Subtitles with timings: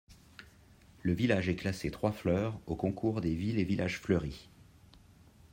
[1.03, 4.49] Le village est classé trois fleurs au concours des villes et villages fleuris.